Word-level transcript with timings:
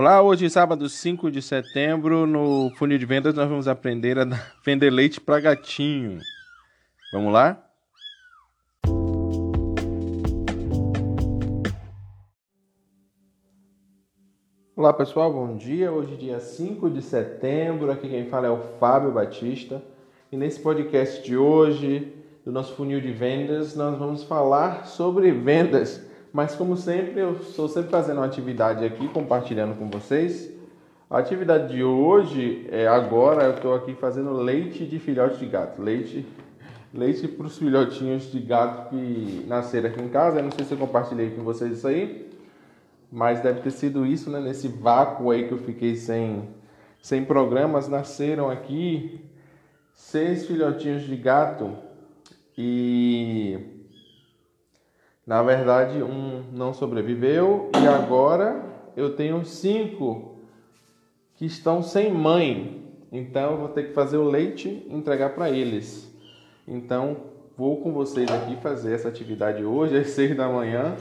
Olá, 0.00 0.22
hoje 0.22 0.48
sábado 0.48 0.88
5 0.88 1.28
de 1.28 1.42
setembro, 1.42 2.24
no 2.24 2.70
funil 2.76 2.96
de 2.96 3.04
vendas 3.04 3.34
nós 3.34 3.48
vamos 3.48 3.66
aprender 3.66 4.16
a 4.16 4.24
vender 4.64 4.90
leite 4.90 5.20
para 5.20 5.40
gatinho. 5.40 6.20
Vamos 7.12 7.32
lá? 7.32 7.60
Olá 14.76 14.92
pessoal, 14.92 15.32
bom 15.32 15.56
dia. 15.56 15.90
Hoje 15.90 16.14
dia 16.14 16.38
5 16.38 16.88
de 16.90 17.02
setembro, 17.02 17.90
aqui 17.90 18.08
quem 18.08 18.26
fala 18.26 18.46
é 18.46 18.50
o 18.50 18.78
Fábio 18.78 19.10
Batista. 19.10 19.82
E 20.30 20.36
nesse 20.36 20.60
podcast 20.60 21.24
de 21.24 21.36
hoje, 21.36 22.12
do 22.44 22.52
nosso 22.52 22.76
funil 22.76 23.00
de 23.00 23.10
vendas, 23.10 23.74
nós 23.74 23.98
vamos 23.98 24.22
falar 24.22 24.86
sobre 24.86 25.32
vendas 25.32 26.07
mas 26.32 26.54
como 26.54 26.76
sempre, 26.76 27.20
eu 27.20 27.32
estou 27.32 27.68
sempre 27.68 27.90
fazendo 27.90 28.18
uma 28.18 28.26
atividade 28.26 28.84
aqui, 28.84 29.08
compartilhando 29.08 29.76
com 29.78 29.88
vocês. 29.88 30.52
A 31.10 31.18
atividade 31.18 31.74
de 31.74 31.82
hoje 31.82 32.66
é 32.70 32.86
agora 32.86 33.44
eu 33.44 33.54
estou 33.54 33.74
aqui 33.74 33.94
fazendo 33.94 34.32
leite 34.32 34.84
de 34.84 34.98
filhote 34.98 35.38
de 35.38 35.46
gato, 35.46 35.80
leite 35.80 36.26
leite 36.92 37.28
para 37.28 37.46
os 37.46 37.58
filhotinhos 37.58 38.30
de 38.30 38.40
gato 38.40 38.90
que 38.90 39.44
nasceram 39.46 39.90
aqui 39.90 40.02
em 40.02 40.08
casa. 40.08 40.38
Eu 40.38 40.44
não 40.44 40.50
sei 40.50 40.64
se 40.64 40.72
eu 40.72 40.78
compartilhei 40.78 41.30
com 41.30 41.42
vocês 41.42 41.78
isso 41.78 41.86
aí, 41.86 42.30
mas 43.10 43.40
deve 43.40 43.60
ter 43.60 43.70
sido 43.70 44.06
isso, 44.06 44.30
né? 44.30 44.40
Nesse 44.40 44.68
vácuo 44.68 45.30
aí 45.30 45.46
que 45.46 45.52
eu 45.52 45.58
fiquei 45.58 45.96
sem 45.96 46.48
sem 47.00 47.24
programas, 47.24 47.88
nasceram 47.88 48.50
aqui 48.50 49.20
seis 49.94 50.46
filhotinhos 50.46 51.02
de 51.02 51.16
gato 51.16 51.76
e 52.56 53.77
na 55.28 55.42
verdade, 55.42 56.02
um 56.02 56.42
não 56.54 56.72
sobreviveu 56.72 57.70
e 57.78 57.86
agora 57.86 58.64
eu 58.96 59.14
tenho 59.14 59.44
cinco 59.44 60.36
que 61.34 61.44
estão 61.44 61.82
sem 61.82 62.10
mãe. 62.10 62.82
Então 63.12 63.50
eu 63.50 63.58
vou 63.58 63.68
ter 63.68 63.88
que 63.88 63.92
fazer 63.92 64.16
o 64.16 64.24
leite 64.24 64.86
e 64.88 64.94
entregar 64.94 65.34
para 65.34 65.50
eles. 65.50 66.10
Então 66.66 67.18
vou 67.58 67.82
com 67.82 67.92
vocês 67.92 68.30
aqui 68.30 68.56
fazer 68.56 68.94
essa 68.94 69.08
atividade 69.08 69.62
hoje 69.62 69.98
às 70.00 70.08
seis 70.08 70.34
da 70.34 70.48
manhã, 70.48 70.96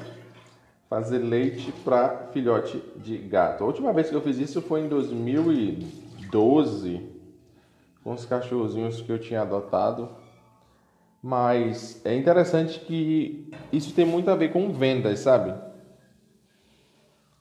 fazer 0.90 1.20
leite 1.20 1.72
para 1.86 2.28
filhote 2.34 2.84
de 2.98 3.18
gato. 3.18 3.64
A 3.64 3.68
última 3.68 3.94
vez 3.94 4.10
que 4.10 4.16
eu 4.18 4.22
fiz 4.22 4.38
isso 4.40 4.62
foi 4.62 4.82
em 4.82 4.90
2012 4.90 7.02
com 8.04 8.12
os 8.12 8.26
cachorrozinhos 8.26 9.00
que 9.00 9.10
eu 9.10 9.20
tinha 9.20 9.44
adotado. 9.44 10.27
Mas 11.22 12.02
é 12.06 12.16
interessante 12.16 12.80
que 12.80 13.52
isso 13.72 13.94
tem 13.94 14.06
muito 14.06 14.30
a 14.30 14.36
ver 14.36 14.52
com 14.52 14.72
vendas, 14.72 15.20
sabe? 15.20 15.54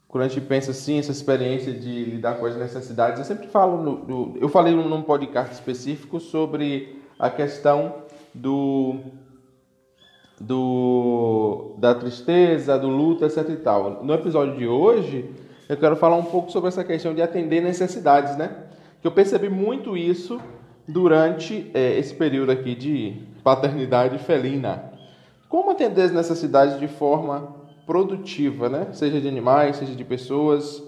Quando 0.07 0.23
a 0.23 0.27
gente 0.27 0.41
pensa 0.41 0.71
assim, 0.71 0.97
essa 0.97 1.11
experiência 1.11 1.73
de 1.73 2.05
lidar 2.05 2.35
com 2.35 2.45
as 2.45 2.55
necessidades, 2.55 3.19
eu 3.19 3.25
sempre 3.25 3.47
falo, 3.47 3.77
no, 3.77 4.37
eu 4.39 4.47
falei 4.49 4.73
num 4.73 5.01
podcast 5.01 5.53
específico 5.53 6.19
sobre 6.19 7.01
a 7.19 7.29
questão 7.29 8.03
do, 8.33 8.95
do 10.39 11.75
da 11.77 11.93
tristeza, 11.93 12.77
do 12.79 12.87
luto, 12.87 13.25
etc 13.25 13.49
e 13.49 13.57
tal. 13.57 14.03
No 14.03 14.13
episódio 14.13 14.57
de 14.57 14.67
hoje, 14.67 15.29
eu 15.67 15.75
quero 15.75 15.95
falar 15.95 16.15
um 16.15 16.23
pouco 16.23 16.51
sobre 16.51 16.69
essa 16.69 16.83
questão 16.83 17.13
de 17.13 17.21
atender 17.21 17.61
necessidades, 17.61 18.37
né? 18.37 18.63
Que 19.01 19.07
eu 19.07 19.11
percebi 19.11 19.49
muito 19.49 19.97
isso 19.97 20.39
durante 20.87 21.69
é, 21.73 21.99
esse 21.99 22.15
período 22.15 22.51
aqui 22.51 22.73
de 22.73 23.21
paternidade 23.47 24.17
felina. 24.17 24.91
Como 25.47 25.71
atender 25.71 26.01
as 26.01 26.11
necessidades 26.11 26.77
de 26.77 26.87
forma 26.89 27.55
produtiva, 27.85 28.67
né? 28.67 28.87
seja 28.91 29.21
de 29.21 29.27
animais, 29.29 29.77
seja 29.77 29.95
de 29.95 30.03
pessoas, 30.03 30.83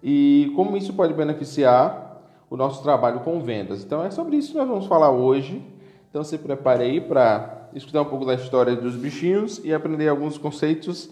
e 0.00 0.52
como 0.54 0.76
isso 0.76 0.92
pode 0.92 1.12
beneficiar 1.12 2.22
o 2.48 2.56
nosso 2.56 2.84
trabalho 2.84 3.18
com 3.20 3.40
vendas. 3.40 3.82
Então 3.82 4.04
é 4.04 4.12
sobre 4.12 4.36
isso 4.36 4.52
que 4.52 4.58
nós 4.58 4.68
vamos 4.68 4.86
falar 4.86 5.10
hoje. 5.10 5.60
Então 6.08 6.22
se 6.22 6.38
prepare 6.38 6.84
aí 6.84 7.00
para 7.00 7.68
escutar 7.74 8.02
um 8.02 8.04
pouco 8.04 8.24
da 8.24 8.34
história 8.34 8.76
dos 8.76 8.94
bichinhos 8.94 9.60
e 9.64 9.74
aprender 9.74 10.06
alguns 10.06 10.38
conceitos 10.38 11.10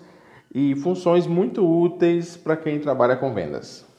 e 0.54 0.76
funções 0.76 1.26
muito 1.26 1.66
úteis 1.68 2.36
para 2.36 2.56
quem 2.56 2.78
trabalha 2.78 3.16
com 3.16 3.34
vendas. 3.34 3.91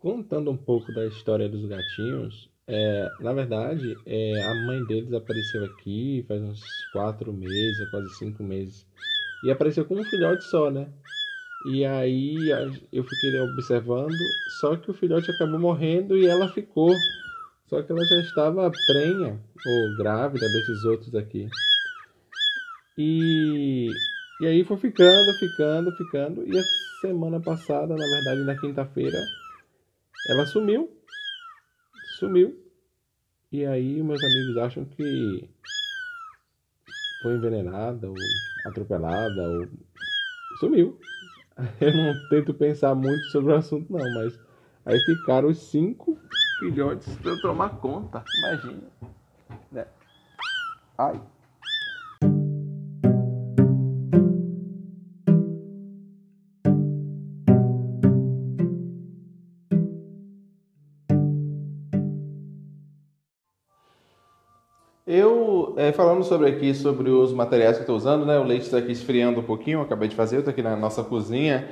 Contando 0.00 0.50
um 0.50 0.56
pouco 0.56 0.92
da 0.92 1.06
história 1.06 1.48
dos 1.48 1.66
gatinhos, 1.66 2.50
é, 2.66 3.10
na 3.20 3.32
verdade, 3.32 3.96
é, 4.06 4.42
a 4.42 4.54
mãe 4.54 4.82
deles 4.84 5.12
apareceu 5.12 5.64
aqui 5.64 6.24
faz 6.26 6.40
uns 6.40 6.62
quatro 6.92 7.32
meses, 7.32 7.88
quase 7.90 8.08
cinco 8.14 8.42
meses, 8.42 8.86
e 9.44 9.50
apareceu 9.50 9.84
com 9.84 9.96
um 9.96 10.04
filhote 10.04 10.44
só, 10.44 10.70
né? 10.70 10.88
E 11.66 11.84
aí 11.84 12.48
eu 12.92 13.04
fiquei 13.04 13.38
observando, 13.40 14.16
só 14.60 14.76
que 14.76 14.90
o 14.90 14.94
filhote 14.94 15.30
acabou 15.30 15.58
morrendo 15.58 16.16
e 16.16 16.26
ela 16.26 16.48
ficou. 16.48 16.94
Só 17.68 17.82
que 17.82 17.92
ela 17.92 18.04
já 18.04 18.18
estava 18.20 18.70
prenha 18.86 19.38
ou 19.66 19.96
grávida 19.96 20.48
desses 20.48 20.84
outros 20.84 21.14
aqui. 21.14 21.46
E, 22.96 23.88
e 24.40 24.46
aí 24.46 24.64
foi 24.64 24.76
ficando, 24.78 25.32
ficando, 25.38 25.92
ficando. 25.92 26.48
E 26.48 26.58
a 26.58 26.62
semana 27.00 27.38
passada, 27.38 27.94
na 27.94 28.06
verdade, 28.06 28.40
na 28.42 28.56
quinta-feira, 28.56 29.18
ela 30.28 30.46
sumiu. 30.46 30.90
Sumiu. 32.18 32.58
E 33.52 33.64
aí 33.66 34.02
meus 34.02 34.22
amigos 34.22 34.56
acham 34.58 34.84
que 34.84 35.48
foi 37.22 37.34
envenenada 37.34 38.08
ou 38.08 38.14
atropelada 38.64 39.42
ou 39.42 39.68
sumiu. 40.58 40.98
Eu 41.80 41.94
não 41.94 42.28
tento 42.28 42.54
pensar 42.54 42.94
muito 42.94 43.24
sobre 43.26 43.52
o 43.52 43.56
assunto 43.56 43.92
não, 43.92 44.14
mas 44.14 44.38
aí 44.86 44.98
ficaram 45.00 45.48
os 45.48 45.58
cinco 45.58 46.18
filhotes 46.58 47.14
para 47.16 47.32
eu 47.32 47.40
tomar 47.40 47.70
conta. 47.80 48.24
Imagina. 48.38 48.82
Né? 49.72 49.86
Ai. 50.96 51.20
Eu, 65.12 65.74
é, 65.76 65.90
falando 65.90 66.22
sobre 66.22 66.48
aqui, 66.48 66.72
sobre 66.72 67.10
os 67.10 67.32
materiais 67.32 67.74
que 67.74 67.82
estou 67.82 67.96
usando, 67.96 68.24
né? 68.24 68.38
O 68.38 68.44
leite 68.44 68.62
está 68.62 68.78
aqui 68.78 68.92
esfriando 68.92 69.40
um 69.40 69.42
pouquinho, 69.42 69.80
acabei 69.80 70.08
de 70.08 70.14
fazer, 70.14 70.36
eu 70.36 70.38
estou 70.38 70.52
aqui 70.52 70.62
na 70.62 70.76
nossa 70.76 71.02
cozinha. 71.02 71.68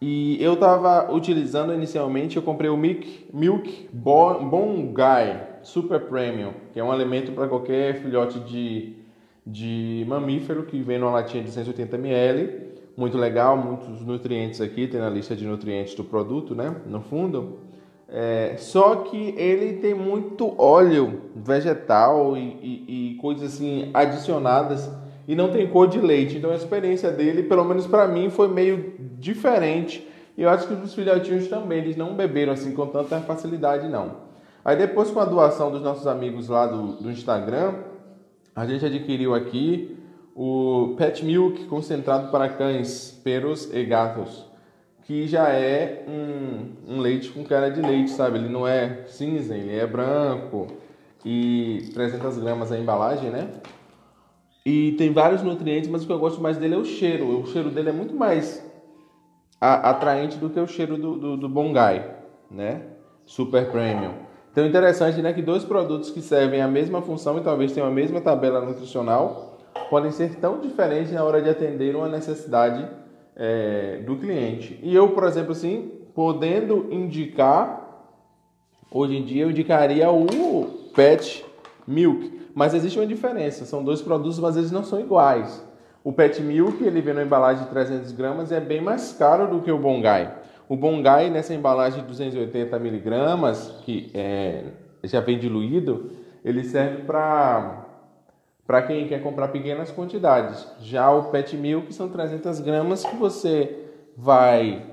E 0.00 0.42
eu 0.42 0.54
estava 0.54 1.12
utilizando 1.12 1.74
inicialmente, 1.74 2.38
eu 2.38 2.42
comprei 2.42 2.70
o 2.70 2.76
Milk, 2.78 3.26
Milk 3.30 3.90
bon 3.92 4.90
Guy 4.90 5.38
Super 5.62 6.00
Premium, 6.00 6.54
que 6.72 6.80
é 6.80 6.82
um 6.82 6.90
alimento 6.90 7.32
para 7.32 7.46
qualquer 7.46 8.00
filhote 8.00 8.40
de, 8.40 8.96
de 9.46 10.06
mamífero 10.08 10.62
que 10.62 10.80
vem 10.80 10.98
numa 10.98 11.12
latinha 11.12 11.44
de 11.44 11.50
180 11.50 11.94
ml. 11.98 12.72
Muito 12.96 13.18
legal, 13.18 13.54
muitos 13.54 14.00
nutrientes 14.00 14.62
aqui, 14.62 14.86
tem 14.86 14.98
na 14.98 15.10
lista 15.10 15.36
de 15.36 15.44
nutrientes 15.44 15.94
do 15.94 16.04
produto, 16.04 16.54
né? 16.54 16.74
No 16.86 17.02
fundo. 17.02 17.58
É, 18.14 18.56
só 18.58 18.96
que 18.96 19.34
ele 19.38 19.78
tem 19.78 19.94
muito 19.94 20.54
óleo 20.60 21.22
vegetal 21.34 22.36
e, 22.36 22.40
e, 22.40 23.12
e, 23.12 23.14
coisas 23.14 23.54
assim 23.54 23.90
adicionadas 23.94 24.90
e 25.26 25.34
não 25.34 25.50
tem 25.50 25.66
cor 25.66 25.88
de 25.88 25.98
leite. 25.98 26.36
Então 26.36 26.50
a 26.50 26.54
experiência 26.54 27.10
dele, 27.10 27.42
pelo 27.44 27.64
menos 27.64 27.86
para 27.86 28.06
mim, 28.06 28.28
foi 28.28 28.48
meio 28.48 28.92
diferente. 29.18 30.06
E 30.36 30.42
eu 30.42 30.50
acho 30.50 30.68
que 30.68 30.74
os 30.74 30.92
filhotinhos 30.92 31.48
também, 31.48 31.78
eles 31.78 31.96
não 31.96 32.14
beberam 32.14 32.52
assim 32.52 32.72
com 32.72 32.86
tanta 32.86 33.18
facilidade 33.20 33.88
não. 33.88 34.16
Aí 34.62 34.76
depois 34.76 35.10
com 35.10 35.18
a 35.18 35.24
doação 35.24 35.70
dos 35.70 35.80
nossos 35.80 36.06
amigos 36.06 36.50
lá 36.50 36.66
do, 36.66 36.92
do 36.96 37.10
Instagram, 37.10 37.76
a 38.54 38.66
gente 38.66 38.84
adquiriu 38.84 39.34
aqui 39.34 39.96
o 40.36 40.94
Pet 40.98 41.24
Milk 41.24 41.64
concentrado 41.64 42.30
para 42.30 42.50
cães, 42.50 43.18
peros 43.24 43.72
e 43.72 43.82
gatos 43.84 44.51
que 45.04 45.26
já 45.26 45.48
é 45.48 46.04
um, 46.08 46.94
um 46.94 47.00
leite 47.00 47.30
com 47.30 47.44
cara 47.44 47.70
de 47.70 47.80
leite, 47.80 48.10
sabe? 48.10 48.38
Ele 48.38 48.48
não 48.48 48.66
é 48.66 49.04
cinza, 49.06 49.56
ele 49.56 49.76
é 49.76 49.86
branco 49.86 50.68
e 51.24 51.90
300 51.92 52.38
gramas 52.38 52.70
a 52.70 52.78
embalagem, 52.78 53.30
né? 53.30 53.48
E 54.64 54.92
tem 54.92 55.12
vários 55.12 55.42
nutrientes, 55.42 55.90
mas 55.90 56.04
o 56.04 56.06
que 56.06 56.12
eu 56.12 56.18
gosto 56.18 56.40
mais 56.40 56.56
dele 56.56 56.74
é 56.74 56.78
o 56.78 56.84
cheiro. 56.84 57.40
O 57.40 57.46
cheiro 57.46 57.70
dele 57.70 57.90
é 57.90 57.92
muito 57.92 58.14
mais 58.14 58.64
atraente 59.60 60.38
do 60.38 60.50
que 60.50 60.58
o 60.58 60.66
cheiro 60.66 60.96
do, 60.96 61.16
do, 61.16 61.36
do 61.36 61.48
Bongai, 61.48 62.16
né? 62.50 62.82
Super 63.24 63.70
Premium. 63.70 64.12
Então, 64.50 64.66
interessante, 64.66 65.22
né, 65.22 65.32
que 65.32 65.40
dois 65.40 65.64
produtos 65.64 66.10
que 66.10 66.20
servem 66.20 66.60
a 66.60 66.68
mesma 66.68 67.00
função 67.00 67.38
e 67.38 67.40
talvez 67.40 67.72
tenham 67.72 67.88
a 67.88 67.90
mesma 67.90 68.20
tabela 68.20 68.60
nutricional 68.60 69.58
podem 69.88 70.10
ser 70.10 70.36
tão 70.36 70.60
diferentes 70.60 71.12
na 71.12 71.24
hora 71.24 71.40
de 71.40 71.48
atender 71.48 71.96
uma 71.96 72.08
necessidade 72.08 72.86
é, 73.36 73.98
do 74.04 74.16
cliente. 74.16 74.78
E 74.82 74.94
eu, 74.94 75.10
por 75.10 75.24
exemplo, 75.24 75.52
assim, 75.52 75.90
podendo 76.14 76.88
indicar 76.90 77.82
hoje 78.92 79.16
em 79.16 79.24
dia 79.24 79.44
eu 79.44 79.50
indicaria 79.50 80.10
o 80.10 80.66
Pet 80.94 81.44
Milk. 81.86 82.40
Mas 82.54 82.74
existe 82.74 82.98
uma 82.98 83.06
diferença, 83.06 83.64
são 83.64 83.82
dois 83.82 84.02
produtos, 84.02 84.38
mas 84.38 84.56
eles 84.56 84.70
não 84.70 84.84
são 84.84 85.00
iguais. 85.00 85.64
O 86.04 86.12
Pet 86.12 86.42
Milk, 86.42 86.84
ele 86.84 87.00
vem 87.00 87.14
na 87.14 87.22
embalagem 87.22 87.64
de 87.64 87.70
300 87.70 88.12
gramas 88.12 88.50
e 88.50 88.54
é 88.54 88.60
bem 88.60 88.80
mais 88.80 89.12
caro 89.12 89.48
do 89.48 89.62
que 89.62 89.70
o 89.70 89.78
Bongai. 89.78 90.34
O 90.68 90.76
Bongai, 90.76 91.30
nessa 91.30 91.54
embalagem 91.54 92.00
de 92.00 92.08
280 92.08 92.78
miligramas, 92.78 93.74
que 93.84 94.10
é, 94.12 94.64
já 95.04 95.20
vem 95.20 95.38
diluído, 95.38 96.10
ele 96.44 96.64
serve 96.64 97.04
para 97.04 97.81
para 98.66 98.82
quem 98.82 99.08
quer 99.08 99.22
comprar 99.22 99.48
pequenas 99.48 99.90
quantidades. 99.90 100.66
Já 100.80 101.10
o 101.10 101.30
Pet 101.30 101.56
Milk 101.56 101.92
são 101.92 102.08
300 102.08 102.60
gramas 102.60 103.04
que 103.04 103.16
você 103.16 103.86
vai 104.16 104.86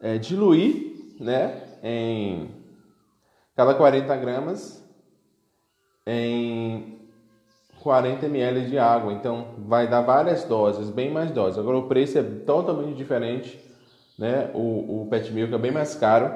é, 0.00 0.18
diluir, 0.18 1.14
né, 1.20 1.62
em 1.82 2.50
cada 3.56 3.74
40 3.74 4.16
gramas 4.16 4.84
em 6.06 6.98
40 7.80 8.26
ml 8.26 8.66
de 8.66 8.78
água. 8.78 9.12
Então 9.12 9.48
vai 9.58 9.88
dar 9.88 10.02
várias 10.02 10.44
doses, 10.44 10.90
bem 10.90 11.10
mais 11.10 11.30
doses. 11.30 11.58
Agora 11.58 11.78
o 11.78 11.88
preço 11.88 12.18
é 12.18 12.22
totalmente 12.22 12.96
diferente, 12.96 13.58
né? 14.18 14.50
O, 14.54 15.02
o 15.02 15.06
Pet 15.10 15.32
Milk 15.32 15.54
é 15.54 15.58
bem 15.58 15.72
mais 15.72 15.94
caro 15.94 16.32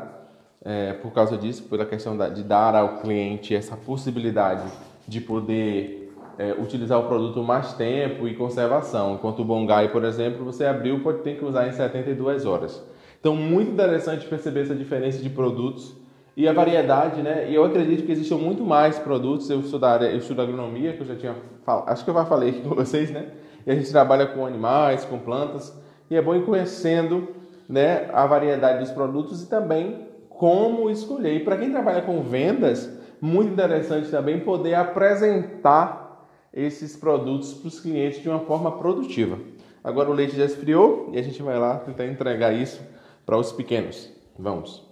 é, 0.65 0.95
por 0.95 1.13
causa 1.13 1.37
disso, 1.37 1.65
pela 1.65 1.87
questão 1.87 2.17
da, 2.17 2.29
de 2.29 2.43
dar 2.43 2.75
ao 2.75 2.99
cliente 2.99 3.55
essa 3.55 3.77
possibilidade 3.77 4.71
de 5.07 5.21
poder 5.21 6.08
é, 6.39 6.53
utilizar 6.53 6.99
o 7.01 7.09
produto 7.09 7.43
mais 7.43 7.75
tempo 7.75 8.29
e 8.29 8.35
conservação. 8.35 9.15
Enquanto 9.15 9.41
o 9.41 9.45
Bongai, 9.45 9.89
por 9.89 10.05
exemplo, 10.05 10.45
você 10.45 10.65
abriu 10.65 11.01
pode 11.01 11.19
ter 11.19 11.37
que 11.37 11.45
usar 11.45 11.67
em 11.67 11.73
72 11.73 12.47
horas. 12.47 12.83
Então, 13.19 13.35
muito 13.35 13.73
interessante 13.73 14.25
perceber 14.27 14.61
essa 14.61 14.75
diferença 14.75 15.19
de 15.19 15.29
produtos 15.29 15.97
e 16.37 16.47
a 16.47 16.53
variedade, 16.53 17.21
né? 17.21 17.51
E 17.51 17.55
eu 17.55 17.65
acredito 17.65 18.07
que 18.07 18.13
existam 18.13 18.37
muito 18.37 18.65
mais 18.65 18.97
produtos. 18.97 19.51
Eu 19.51 19.59
estudo, 19.59 19.85
área, 19.85 20.07
eu 20.07 20.19
estudo 20.19 20.41
agronomia, 20.41 20.93
que 20.93 21.01
eu 21.01 21.07
já 21.07 21.17
tinha 21.17 21.35
falado, 21.65 21.89
acho 21.89 22.05
que 22.05 22.11
eu 22.11 22.15
já 22.15 22.25
falei 22.25 22.51
aqui 22.51 22.61
com 22.67 22.77
vocês, 22.77 23.11
né? 23.11 23.27
E 23.67 23.73
a 23.73 23.75
gente 23.75 23.91
trabalha 23.91 24.27
com 24.27 24.47
animais, 24.47 25.05
com 25.05 25.19
plantas, 25.19 25.77
e 26.09 26.15
é 26.15 26.23
bom 26.23 26.35
ir 26.37 26.45
conhecendo, 26.45 27.29
né, 27.69 28.09
a 28.15 28.25
variedade 28.25 28.79
dos 28.79 28.91
produtos 28.91 29.43
e 29.43 29.47
também 29.47 30.07
como 30.31 30.89
escolher. 30.89 31.35
E 31.35 31.41
para 31.41 31.57
quem 31.57 31.71
trabalha 31.71 32.01
com 32.01 32.23
vendas, 32.23 32.89
muito 33.21 33.53
interessante 33.53 34.09
também 34.09 34.41
poder 34.41 34.75
apresentar 34.75 36.08
esses 36.53 36.97
produtos 36.97 37.55
para 37.55 37.69
os 37.69 37.81
clientes 37.81 38.23
de 38.23 38.29
uma 38.29 38.41
forma 38.41 38.79
produtiva. 38.79 39.39
Agora 39.83 40.11
o 40.11 40.15
leite 40.15 40.37
já 40.37 40.45
esfriou 40.45 41.11
e 41.13 41.19
a 41.19 41.23
gente 41.23 41.43
vai 41.43 41.59
lá 41.59 41.79
tentar 41.79 42.07
entregar 42.07 42.53
isso 42.53 42.81
para 43.25 43.37
os 43.37 43.53
pequenos. 43.53 44.11
Vamos! 44.39 44.89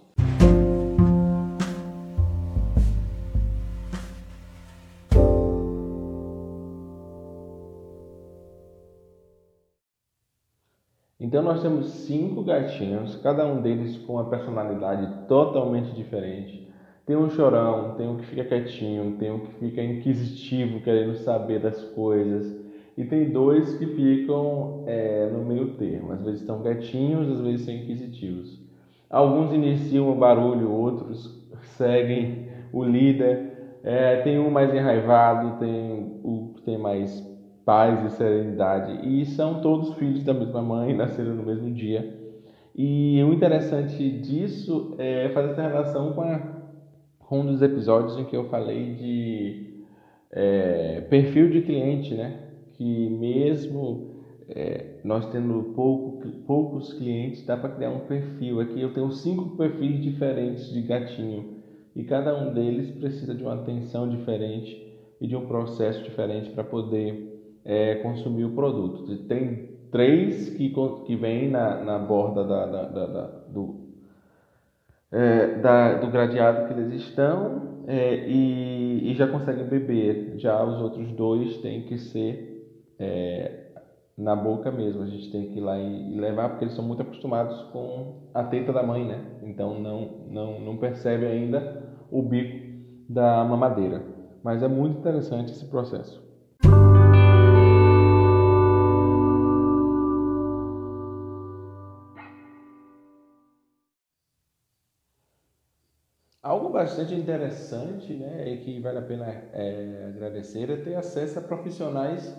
Então 11.19 11.43
nós 11.43 11.61
temos 11.61 11.87
cinco 11.87 12.41
gatinhos, 12.41 13.15
cada 13.17 13.45
um 13.45 13.61
deles 13.61 13.97
com 13.97 14.13
uma 14.13 14.29
personalidade 14.29 15.27
totalmente 15.27 15.91
diferente. 15.93 16.66
Tem 17.07 17.15
um 17.15 17.29
chorão, 17.29 17.95
tem 17.95 18.05
um 18.05 18.17
que 18.17 18.25
fica 18.25 18.43
quietinho, 18.43 19.15
tem 19.17 19.31
um 19.31 19.39
que 19.39 19.53
fica 19.53 19.81
inquisitivo, 19.81 20.81
querendo 20.81 21.15
saber 21.15 21.61
das 21.61 21.81
coisas. 21.81 22.53
E 22.97 23.05
tem 23.05 23.29
dois 23.29 23.77
que 23.77 23.85
ficam 23.85 24.83
é, 24.85 25.29
no 25.31 25.45
meio 25.45 25.75
termo. 25.75 26.11
Às 26.11 26.21
vezes 26.21 26.41
estão 26.41 26.61
quietinhos, 26.61 27.31
às 27.31 27.39
vezes 27.39 27.61
são 27.65 27.73
inquisitivos. 27.73 28.61
Alguns 29.09 29.53
iniciam 29.53 30.11
o 30.11 30.15
barulho, 30.15 30.69
outros 30.69 31.47
seguem 31.77 32.49
o 32.73 32.83
líder. 32.83 33.53
É, 33.83 34.17
tem 34.17 34.37
um 34.37 34.49
mais 34.49 34.73
enraivado, 34.75 35.59
tem 35.59 36.19
o 36.25 36.51
que 36.55 36.61
tem 36.63 36.77
mais 36.77 37.25
paz 37.63 38.03
e 38.03 38.17
serenidade. 38.17 38.99
E 39.07 39.25
são 39.27 39.61
todos 39.61 39.93
filhos 39.93 40.25
da 40.25 40.33
mesma 40.33 40.61
mãe, 40.61 40.91
nasceram 40.93 41.35
no 41.35 41.43
mesmo 41.43 41.71
dia. 41.71 42.17
E 42.75 43.23
o 43.23 43.33
interessante 43.33 44.11
disso 44.11 44.93
é 44.97 45.29
fazer 45.29 45.51
essa 45.51 45.61
relação 45.61 46.11
com, 46.13 46.21
a, 46.21 46.56
com 47.27 47.41
um 47.41 47.45
dos 47.45 47.61
episódios 47.61 48.17
em 48.17 48.25
que 48.25 48.35
eu 48.35 48.45
falei 48.45 48.95
de 48.95 49.83
é, 50.31 51.01
perfil 51.09 51.49
de 51.49 51.61
cliente, 51.61 52.13
né? 52.13 52.39
Que 52.73 53.09
mesmo 53.09 54.23
é, 54.49 54.99
nós 55.03 55.29
tendo 55.31 55.73
pouco, 55.75 56.25
poucos 56.45 56.93
clientes, 56.93 57.45
dá 57.45 57.57
para 57.57 57.69
criar 57.69 57.89
um 57.89 58.01
perfil. 58.01 58.61
Aqui 58.61 58.81
eu 58.81 58.93
tenho 58.93 59.11
cinco 59.11 59.57
perfis 59.57 60.01
diferentes 60.01 60.71
de 60.71 60.81
gatinho 60.81 61.57
e 61.95 62.03
cada 62.03 62.35
um 62.35 62.53
deles 62.53 62.91
precisa 62.91 63.35
de 63.35 63.43
uma 63.43 63.55
atenção 63.55 64.07
diferente 64.07 64.85
e 65.19 65.27
de 65.27 65.35
um 65.35 65.47
processo 65.47 66.03
diferente 66.03 66.49
para 66.51 66.63
poder 66.63 67.59
é, 67.65 67.95
consumir 67.95 68.45
o 68.45 68.51
produto. 68.51 69.05
Tem 69.27 69.69
três 69.91 70.49
que, 70.49 70.73
que 71.05 71.15
vêm 71.15 71.49
na, 71.49 71.83
na 71.83 71.99
borda 71.99 72.43
da, 72.43 72.65
da, 72.65 72.83
da, 72.83 73.05
da 73.05 73.27
do, 73.49 73.87
é, 75.11 75.55
da, 75.59 75.95
do 75.95 76.07
gradeado 76.11 76.67
que 76.67 76.79
eles 76.79 77.01
estão 77.01 77.83
é, 77.87 78.27
e, 78.27 79.11
e, 79.11 79.15
já 79.15 79.27
conseguem 79.27 79.65
beber. 79.65 80.33
Já 80.37 80.63
os 80.63 80.81
outros 80.81 81.11
dois 81.13 81.57
têm 81.57 81.83
que 81.83 81.97
ser 81.97 82.93
é, 82.99 83.67
na 84.17 84.35
boca 84.35 84.71
mesmo. 84.71 85.03
A 85.03 85.07
gente 85.07 85.31
tem 85.31 85.49
que 85.49 85.59
ir 85.59 85.61
lá 85.61 85.77
e, 85.79 86.15
e, 86.15 86.19
levar, 86.19 86.49
porque 86.49 86.65
eles 86.65 86.75
são 86.75 86.83
muito 86.83 87.01
acostumados 87.01 87.61
com 87.71 88.29
a 88.33 88.43
teta 88.43 88.73
da 88.73 88.83
mãe, 88.83 89.05
né? 89.05 89.23
Então 89.43 89.79
não, 89.79 90.25
não, 90.29 90.59
não 90.59 90.77
percebe 90.77 91.25
ainda 91.25 91.83
o 92.11 92.21
bico 92.21 92.67
da 93.09 93.43
mamadeira. 93.45 94.03
Mas 94.43 94.61
é 94.61 94.67
muito 94.67 94.99
interessante 94.99 95.51
esse 95.51 95.65
processo. 95.65 96.26
Bastante 106.77 107.15
interessante 107.15 108.13
né, 108.13 108.53
e 108.53 108.57
que 108.57 108.79
vale 108.79 108.99
a 108.99 109.01
pena 109.01 109.25
é, 109.51 110.11
agradecer 110.13 110.69
é 110.69 110.75
ter 110.75 110.93
acesso 110.93 111.39
a 111.39 111.41
profissionais 111.41 112.37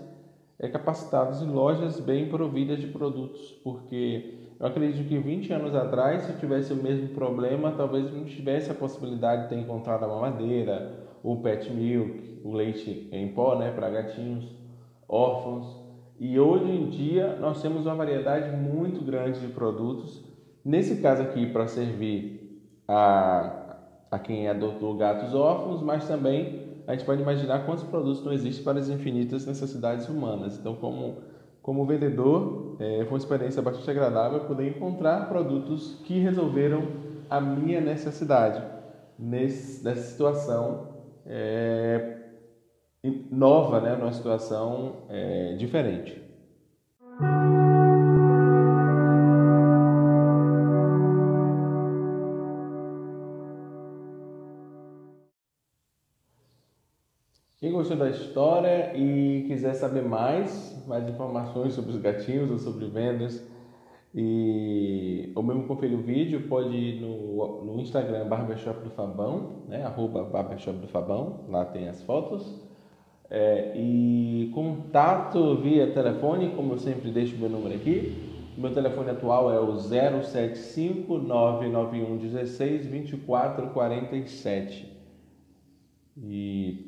é, 0.61 0.69
capacitados 0.69 1.43
em 1.43 1.49
lojas 1.49 1.99
bem 1.99 2.29
providas 2.29 2.79
de 2.79 2.87
produtos, 2.87 3.50
porque 3.64 4.35
eu 4.61 4.67
acredito 4.67 5.08
que 5.08 5.19
20 5.19 5.52
anos 5.52 5.75
atrás, 5.75 6.23
se 6.23 6.31
eu 6.31 6.38
tivesse 6.38 6.73
o 6.73 6.76
mesmo 6.76 7.08
problema, 7.08 7.73
talvez 7.73 8.12
não 8.12 8.25
tivesse 8.25 8.70
a 8.70 8.75
possibilidade 8.75 9.43
de 9.43 9.49
ter 9.49 9.56
encontrado 9.56 10.05
a 10.05 10.08
mamadeira, 10.08 11.08
o 11.20 11.36
pet 11.43 11.72
milk, 11.72 12.41
o 12.44 12.53
leite 12.53 13.08
em 13.10 13.32
pó 13.32 13.58
né, 13.58 13.72
para 13.72 13.91
gatinhos 13.91 14.56
órfãos. 15.08 15.84
E 16.19 16.39
hoje 16.39 16.70
em 16.70 16.91
dia 16.91 17.36
nós 17.41 17.60
temos 17.60 17.86
uma 17.86 17.94
variedade 17.96 18.56
muito 18.56 19.05
grande 19.05 19.41
de 19.41 19.48
produtos. 19.48 20.24
Nesse 20.65 21.03
caso 21.03 21.22
aqui, 21.22 21.46
para 21.46 21.67
servir 21.67 22.62
a 22.86 23.57
a 24.10 24.19
quem 24.19 24.48
adotou 24.48 24.96
gatos 24.96 25.34
órfãos, 25.34 25.82
mas 25.82 26.06
também 26.06 26.69
a 26.86 26.93
gente 26.93 27.05
pode 27.05 27.20
imaginar 27.20 27.67
quantos 27.67 27.84
produtos 27.84 28.24
não 28.24 28.32
existem 28.32 28.65
para 28.65 28.79
as 28.79 28.88
infinitas 28.88 29.44
necessidades 29.46 30.08
humanas. 30.08 30.58
Então, 30.58 30.74
como, 30.74 31.17
como 31.60 31.84
vendedor, 31.84 32.77
é, 32.81 33.00
foi 33.00 33.12
uma 33.12 33.19
experiência 33.19 33.60
bastante 33.60 33.91
agradável 33.91 34.41
poder 34.41 34.69
encontrar 34.69 35.29
produtos 35.29 36.00
que 36.05 36.19
resolveram 36.19 36.84
a 37.29 37.41
minha 37.41 37.81
necessidade 37.81 38.62
nesse, 39.19 39.84
nessa 39.84 40.03
situação 40.03 40.88
é, 41.27 42.17
nova, 43.31 43.81
né? 43.81 43.94
numa 43.94 44.12
situação 44.12 45.05
é, 45.10 45.55
diferente. 45.58 46.28
Quem 57.60 57.72
gostou 57.72 57.96
da 57.96 58.08
história 58.08 58.96
e 58.96 59.44
quiser 59.48 59.74
saber 59.74 60.03
mais, 60.03 60.81
mais 60.86 61.08
informações 61.08 61.74
sobre 61.74 61.91
os 61.91 61.96
gatinhos 61.96 62.53
ou 62.53 62.58
sobre 62.58 62.86
vendas, 62.86 63.44
e 64.15 65.32
ou 65.34 65.43
mesmo 65.43 65.67
conferir 65.67 65.98
o 65.98 66.03
vídeo, 66.03 66.46
pode 66.48 66.77
ir 66.77 67.00
no, 67.00 67.65
no 67.65 67.81
Instagram 67.81 68.29
Barbershop 68.29 68.84
do 68.84 68.91
Fabão, 68.91 69.65
né? 69.67 69.82
arroba 69.82 70.22
Barbershop 70.22 70.79
do 70.79 70.86
Fabão, 70.86 71.46
lá 71.48 71.65
tem 71.65 71.88
as 71.88 72.00
fotos. 72.05 72.65
É, 73.29 73.72
e 73.77 74.53
contato 74.55 75.56
via 75.56 75.93
telefone, 75.93 76.50
como 76.55 76.74
eu 76.74 76.79
sempre 76.79 77.10
deixo 77.10 77.36
meu 77.36 77.48
número 77.48 77.74
aqui. 77.74 78.17
Meu 78.56 78.72
telefone 78.72 79.10
atual 79.10 79.53
é 79.53 79.58
o 79.58 79.77
075 79.79 81.19
991 81.19 82.19
16 82.19 82.86
24 82.86 83.70
47. 83.70 84.96
E 86.17 86.87